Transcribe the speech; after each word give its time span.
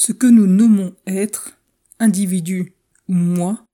Ce 0.00 0.12
que 0.12 0.28
nous 0.28 0.46
nommons 0.46 0.94
être, 1.08 1.58
individu 1.98 2.72
ou 3.08 3.14
moi, 3.14 3.66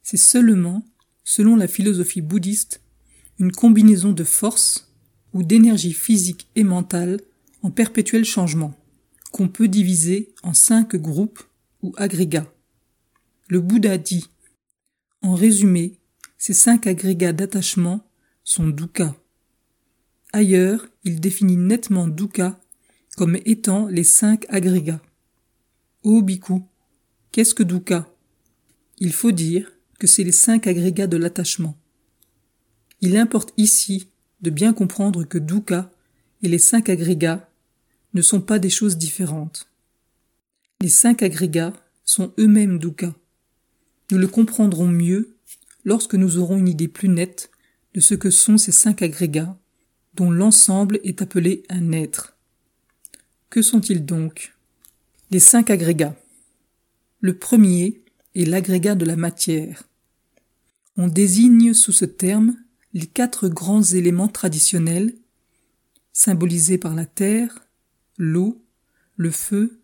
c'est 0.00 0.16
seulement, 0.16 0.86
selon 1.24 1.56
la 1.56 1.66
philosophie 1.66 2.20
bouddhiste, 2.20 2.82
une 3.40 3.50
combinaison 3.50 4.12
de 4.12 4.22
force 4.22 4.94
ou 5.32 5.42
d'énergie 5.42 5.92
physique 5.92 6.48
et 6.54 6.62
mentale 6.62 7.20
en 7.62 7.72
perpétuel 7.72 8.24
changement, 8.24 8.78
qu'on 9.32 9.48
peut 9.48 9.66
diviser 9.66 10.32
en 10.44 10.54
cinq 10.54 10.94
groupes 10.94 11.42
ou 11.82 11.92
agrégats. 11.96 12.54
Le 13.48 13.60
Bouddha 13.60 13.98
dit, 13.98 14.30
en 15.20 15.34
résumé, 15.34 15.98
ces 16.38 16.54
cinq 16.54 16.86
agrégats 16.86 17.32
d'attachement 17.32 18.08
sont 18.44 18.68
dukkha. 18.68 19.16
Ailleurs, 20.32 20.86
il 21.02 21.18
définit 21.18 21.56
nettement 21.56 22.06
dukkha 22.06 22.60
comme 23.16 23.36
étant 23.44 23.88
les 23.88 24.04
cinq 24.04 24.46
agrégats. 24.48 25.02
Ô 26.08 26.22
Bhikkhu, 26.22 26.62
qu'est-ce 27.32 27.52
que 27.52 27.64
dukkha 27.64 28.08
Il 29.00 29.12
faut 29.12 29.32
dire 29.32 29.72
que 29.98 30.06
c'est 30.06 30.22
les 30.22 30.30
cinq 30.30 30.68
agrégats 30.68 31.08
de 31.08 31.16
l'attachement. 31.16 31.76
Il 33.00 33.16
importe 33.16 33.52
ici 33.56 34.08
de 34.40 34.50
bien 34.50 34.72
comprendre 34.72 35.24
que 35.24 35.36
dukkha 35.36 35.90
et 36.44 36.48
les 36.48 36.60
cinq 36.60 36.90
agrégats 36.90 37.50
ne 38.14 38.22
sont 38.22 38.40
pas 38.40 38.60
des 38.60 38.70
choses 38.70 38.98
différentes. 38.98 39.68
Les 40.80 40.90
cinq 40.90 41.24
agrégats 41.24 41.72
sont 42.04 42.32
eux-mêmes 42.38 42.78
dukkha. 42.78 43.12
Nous 44.12 44.18
le 44.18 44.28
comprendrons 44.28 44.86
mieux 44.86 45.34
lorsque 45.84 46.14
nous 46.14 46.38
aurons 46.38 46.58
une 46.58 46.68
idée 46.68 46.86
plus 46.86 47.08
nette 47.08 47.50
de 47.94 48.00
ce 48.00 48.14
que 48.14 48.30
sont 48.30 48.58
ces 48.58 48.70
cinq 48.70 49.02
agrégats, 49.02 49.58
dont 50.14 50.30
l'ensemble 50.30 51.00
est 51.02 51.20
appelé 51.20 51.64
un 51.68 51.90
être. 51.90 52.36
Que 53.50 53.60
sont-ils 53.60 54.06
donc? 54.06 54.55
Les 55.30 55.40
cinq 55.40 55.70
agrégats. 55.70 56.14
Le 57.20 57.36
premier 57.36 58.00
est 58.36 58.44
l'agrégat 58.44 58.94
de 58.94 59.04
la 59.04 59.16
matière. 59.16 59.82
On 60.96 61.08
désigne 61.08 61.74
sous 61.74 61.92
ce 61.92 62.04
terme 62.04 62.56
les 62.94 63.06
quatre 63.06 63.48
grands 63.48 63.82
éléments 63.82 64.28
traditionnels, 64.28 65.14
symbolisés 66.12 66.78
par 66.78 66.94
la 66.94 67.06
terre, 67.06 67.66
l'eau, 68.16 68.64
le 69.16 69.32
feu, 69.32 69.80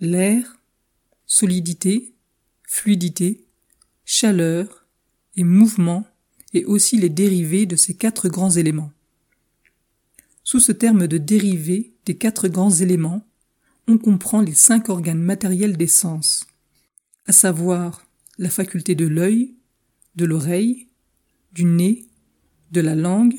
l'air, 0.00 0.58
solidité, 1.26 2.14
fluidité, 2.64 3.46
chaleur, 4.04 4.86
et 5.36 5.44
mouvement 5.44 6.06
et 6.52 6.64
aussi 6.64 6.98
les 6.98 7.08
dérivés 7.08 7.66
de 7.66 7.76
ces 7.76 7.94
quatre 7.94 8.28
grands 8.28 8.50
éléments. 8.50 8.92
Sous 10.44 10.60
ce 10.60 10.72
terme 10.72 11.06
de 11.06 11.18
dérivés 11.18 11.94
des 12.04 12.16
quatre 12.16 12.48
grands 12.48 12.70
éléments, 12.70 13.26
on 13.86 13.98
comprend 13.98 14.40
les 14.40 14.54
cinq 14.54 14.88
organes 14.88 15.22
matériels 15.22 15.76
des 15.76 15.86
sens, 15.86 16.46
à 17.26 17.32
savoir 17.32 18.06
la 18.38 18.50
faculté 18.50 18.94
de 18.94 19.06
l'œil, 19.06 19.54
de 20.16 20.24
l'oreille, 20.24 20.88
du 21.52 21.64
nez, 21.64 22.06
de 22.70 22.80
la 22.80 22.94
langue 22.94 23.36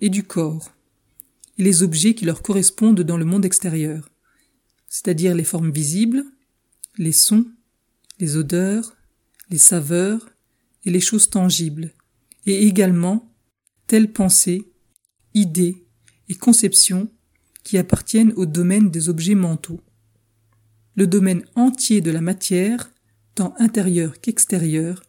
et 0.00 0.10
du 0.10 0.22
corps, 0.22 0.72
et 1.58 1.62
les 1.62 1.82
objets 1.82 2.14
qui 2.14 2.24
leur 2.24 2.42
correspondent 2.42 3.02
dans 3.02 3.16
le 3.16 3.24
monde 3.24 3.44
extérieur, 3.44 4.10
c'est-à-dire 4.88 5.34
les 5.34 5.44
formes 5.44 5.70
visibles, 5.70 6.24
les 6.98 7.12
sons, 7.12 7.46
les 8.18 8.36
odeurs, 8.36 8.96
les 9.50 9.58
saveurs, 9.58 10.28
et 10.84 10.90
les 10.90 11.00
choses 11.00 11.30
tangibles, 11.30 11.92
et 12.46 12.66
également 12.66 13.32
telles 13.86 14.12
pensées, 14.12 14.72
idées 15.34 15.86
et 16.28 16.34
conceptions 16.34 17.08
qui 17.62 17.78
appartiennent 17.78 18.32
au 18.36 18.46
domaine 18.46 18.90
des 18.90 19.08
objets 19.08 19.34
mentaux. 19.34 19.80
Le 20.94 21.06
domaine 21.06 21.44
entier 21.54 22.00
de 22.00 22.10
la 22.10 22.20
matière, 22.20 22.90
tant 23.34 23.54
intérieur 23.58 24.20
qu'extérieur, 24.20 25.02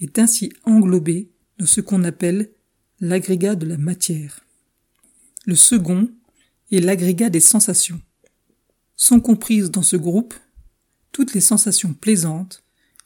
est 0.00 0.18
ainsi 0.18 0.52
englobé 0.64 1.30
dans 1.58 1.66
ce 1.66 1.80
qu'on 1.80 2.04
appelle 2.04 2.50
l'agrégat 3.00 3.54
de 3.54 3.66
la 3.66 3.76
matière. 3.76 4.40
Le 5.46 5.54
second 5.54 6.08
est 6.72 6.80
l'agrégat 6.80 7.30
des 7.30 7.40
sensations. 7.40 8.00
Sont 8.96 9.20
comprises 9.20 9.70
dans 9.70 9.82
ce 9.82 9.96
groupe 9.96 10.34
toutes 11.12 11.34
les 11.34 11.40
sensations 11.40 11.94
plaisantes, 11.94 12.62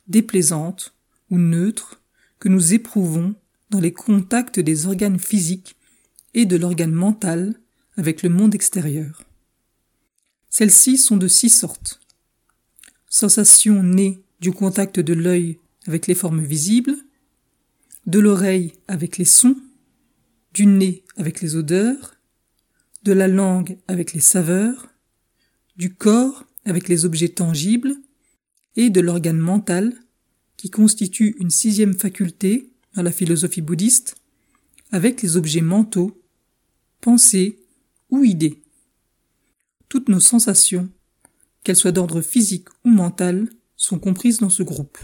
déplaisantes 0.09 0.95
ou 1.31 1.39
neutres 1.39 2.01
que 2.39 2.49
nous 2.49 2.75
éprouvons 2.75 3.35
dans 3.71 3.81
les 3.81 3.93
contacts 3.93 4.61
des 4.61 4.87
organes 4.87 5.19
physiques 5.19 5.77
et 6.35 6.45
de 6.45 6.57
l'organe 6.57 6.93
mental 6.93 7.55
avec 7.97 8.23
le 8.23 8.29
monde 8.29 8.55
extérieur. 8.55 9.23
Celles-ci 10.49 10.99
sont 10.99 11.17
de 11.17 11.29
six 11.29 11.51
sortes. 11.51 12.01
Sensations 13.09 13.83
nées 13.83 14.23
du 14.41 14.53
contact 14.53 15.01
de 15.01 15.15
l'œil 15.15 15.59
avec 15.87 16.07
les 16.07 16.15
formes 16.15 16.43
visibles, 16.43 16.97
de 18.07 18.19
l'oreille 18.19 18.73
avec 18.89 19.19
les 19.19 19.25
sons, 19.25 19.57
du 20.53 20.67
nez 20.67 21.05
avec 21.17 21.41
les 21.41 21.57
odeurs, 21.57 22.15
de 23.03 23.13
la 23.13 23.29
langue 23.29 23.79
avec 23.89 24.13
les 24.13 24.21
saveurs, 24.21 24.89
du 25.77 25.95
corps 25.95 26.45
avec 26.65 26.89
les 26.89 27.05
objets 27.05 27.29
tangibles 27.29 27.97
et 28.77 28.91
de 28.91 29.01
l'organe 29.01 29.39
mental 29.39 29.95
qui 30.57 30.71
constitue 30.71 31.37
une 31.41 31.51
sixième 31.51 31.95
faculté 31.99 32.71
dans 32.95 33.03
la 33.03 33.13
philosophie 33.13 33.63
bouddhiste, 33.63 34.17
avec 34.91 35.23
les 35.23 35.37
objets 35.37 35.63
mentaux, 35.63 36.23
pensées 37.01 37.62
ou 38.13 38.23
idées. 38.23 38.63
Toutes 39.89 40.09
nos 40.09 40.21
sensations, 40.21 40.89
qu'elles 41.65 41.77
soient 41.77 41.91
d'ordre 41.91 42.21
physique 42.21 42.69
ou 42.85 42.91
mental, 42.91 43.49
sont 43.77 43.99
comprises 43.99 44.39
dans 44.39 44.51
ce 44.51 44.63
groupe. 44.63 44.99